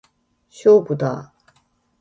[0.49, 1.51] 勝負だー！